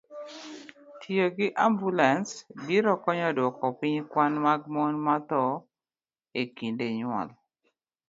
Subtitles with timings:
[1.01, 2.29] Tiyo gi ambulans
[2.65, 5.53] biro konyo dwoko piny kwan mag mon mathoo
[6.41, 7.29] e kinde nyuol.